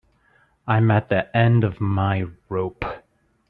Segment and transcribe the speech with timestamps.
[0.65, 2.83] I'm at the end of my rope.